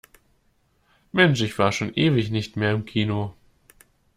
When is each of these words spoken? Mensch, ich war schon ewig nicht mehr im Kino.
Mensch, 1.13 1.41
ich 1.41 1.59
war 1.59 1.71
schon 1.71 1.93
ewig 1.93 2.31
nicht 2.31 2.57
mehr 2.57 2.71
im 2.71 2.85
Kino. 2.85 3.35